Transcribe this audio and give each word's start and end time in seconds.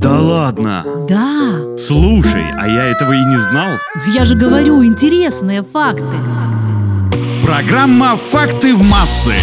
Да 0.00 0.20
ладно. 0.20 0.84
Да, 1.08 1.76
Слушай, 1.76 2.44
а 2.56 2.68
я 2.68 2.84
этого 2.84 3.12
и 3.14 3.24
не 3.24 3.36
знал. 3.36 3.70
я 4.14 4.24
же 4.24 4.36
говорю, 4.36 4.84
интересные 4.84 5.64
факты. 5.64 6.16
Программа 7.44 8.16
«Факты 8.16 8.76
в 8.76 8.88
массы». 8.88 9.34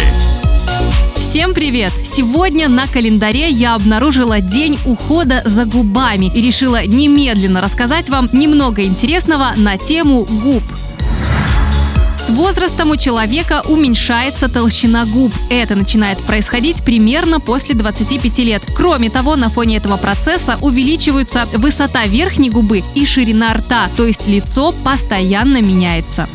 Всем 1.16 1.52
привет! 1.52 1.92
Сегодня 2.04 2.70
на 2.70 2.86
календаре 2.86 3.50
я 3.50 3.74
обнаружила 3.74 4.40
день 4.40 4.78
ухода 4.86 5.42
за 5.44 5.66
губами 5.66 6.32
и 6.34 6.40
решила 6.40 6.86
немедленно 6.86 7.60
рассказать 7.60 8.08
вам 8.08 8.30
немного 8.32 8.82
интересного 8.82 9.48
на 9.56 9.76
тему 9.76 10.24
губ. 10.24 10.62
Возрастом 12.36 12.90
у 12.90 12.96
человека 12.96 13.62
уменьшается 13.66 14.50
толщина 14.50 15.06
губ. 15.06 15.32
Это 15.48 15.74
начинает 15.74 16.18
происходить 16.18 16.84
примерно 16.84 17.40
после 17.40 17.74
25 17.74 18.38
лет. 18.40 18.62
Кроме 18.76 19.08
того, 19.08 19.36
на 19.36 19.48
фоне 19.48 19.78
этого 19.78 19.96
процесса 19.96 20.58
увеличиваются 20.60 21.48
высота 21.54 22.04
верхней 22.04 22.50
губы 22.50 22.84
и 22.94 23.06
ширина 23.06 23.54
рта, 23.54 23.88
то 23.96 24.06
есть 24.06 24.28
лицо 24.28 24.74
постоянно 24.84 25.62
меняется. 25.62 26.28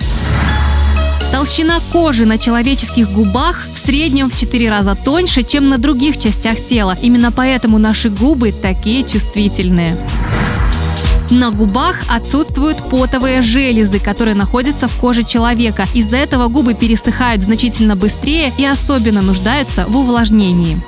Толщина 1.31 1.79
кожи 1.91 2.25
на 2.25 2.39
человеческих 2.39 3.11
губах 3.11 3.67
в 3.71 3.77
среднем 3.77 4.31
в 4.31 4.35
4 4.35 4.71
раза 4.71 4.95
тоньше, 4.95 5.43
чем 5.43 5.69
на 5.69 5.77
других 5.77 6.17
частях 6.17 6.65
тела. 6.65 6.97
Именно 7.03 7.31
поэтому 7.31 7.77
наши 7.77 8.09
губы 8.09 8.51
такие 8.51 9.03
чувствительные. 9.03 9.95
На 11.31 11.49
губах 11.49 11.95
отсутствуют 12.09 12.89
потовые 12.89 13.41
железы, 13.41 13.99
которые 13.99 14.35
находятся 14.35 14.89
в 14.89 14.95
коже 14.97 15.23
человека. 15.23 15.87
Из-за 15.93 16.17
этого 16.17 16.49
губы 16.49 16.73
пересыхают 16.73 17.41
значительно 17.41 17.95
быстрее 17.95 18.51
и 18.57 18.65
особенно 18.65 19.21
нуждаются 19.21 19.85
в 19.87 19.95
увлажнении. 19.95 20.81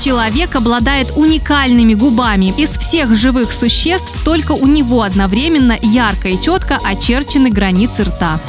Человек 0.00 0.56
обладает 0.56 1.12
уникальными 1.16 1.94
губами. 1.94 2.52
Из 2.58 2.70
всех 2.70 3.14
живых 3.14 3.52
существ 3.52 4.12
только 4.24 4.52
у 4.52 4.66
него 4.66 5.02
одновременно 5.02 5.78
ярко 5.80 6.28
и 6.28 6.40
четко 6.40 6.76
очерчены 6.84 7.50
границы 7.50 8.02
рта. 8.02 8.40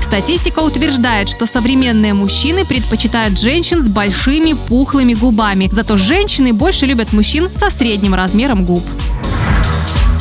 Статистика 0.00 0.60
утверждает, 0.60 1.28
что 1.28 1.46
современные 1.46 2.14
мужчины 2.14 2.64
предпочитают 2.64 3.38
женщин 3.38 3.80
с 3.80 3.88
большими 3.88 4.52
пухлыми 4.52 5.14
губами, 5.14 5.68
зато 5.72 5.96
женщины 5.96 6.52
больше 6.52 6.86
любят 6.86 7.12
мужчин 7.12 7.50
со 7.50 7.68
средним 7.70 8.14
размером 8.14 8.64
губ. 8.64 8.84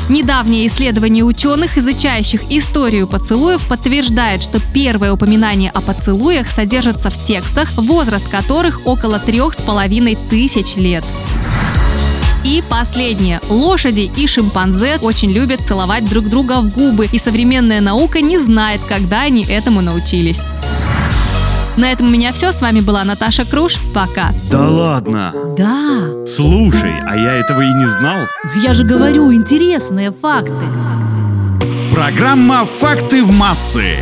Недавнее 0.10 0.66
исследование 0.66 1.24
ученых, 1.24 1.78
изучающих 1.78 2.52
историю 2.52 3.08
поцелуев, 3.08 3.62
подтверждает, 3.68 4.42
что 4.42 4.60
первое 4.74 5.14
упоминание 5.14 5.70
о 5.70 5.82
поцелуях 5.82 6.50
содержится 6.50 7.12
в 7.12 7.24
текстах, 7.24 7.72
возраст 7.78 8.28
которых 8.28 8.82
около 8.86 9.20
трех 9.20 9.54
с 9.54 9.62
половиной 9.62 10.18
тысяч 10.32 10.78
лет. 10.78 11.06
И 12.44 12.64
последнее. 12.68 13.40
Лошади 13.50 14.10
и 14.18 14.26
шимпанзе 14.26 14.98
очень 15.02 15.32
любят 15.32 15.62
целовать 15.62 16.10
друг 16.10 16.28
друга 16.28 16.62
в 16.62 16.70
губы, 16.70 17.08
и 17.12 17.20
современная 17.20 17.80
наука 17.80 18.22
не 18.22 18.40
знает, 18.40 18.82
когда 18.90 19.22
они 19.22 19.44
этому 19.44 19.82
научились. 19.82 20.44
На 21.80 21.94
этом 21.94 22.08
у 22.08 22.10
меня 22.10 22.34
все. 22.34 22.52
С 22.52 22.62
вами 22.62 22.82
была 22.82 23.06
Наташа 23.06 23.46
Круш. 23.46 23.78
Пока. 23.94 24.34
Да 24.52 24.68
ладно. 24.68 25.34
Да, 25.58 26.26
Слушай, 26.26 26.94
а 27.08 27.16
я 27.16 27.36
этого 27.36 27.62
и 27.62 27.74
не 27.74 27.86
знал. 27.86 28.28
я 28.62 28.74
же 28.74 28.84
говорю, 28.84 29.34
интересные 29.34 30.12
факты. 30.12 30.66
Программа 31.96 32.66
«Факты 32.66 33.24
в 33.24 33.32
массы». 33.32 33.96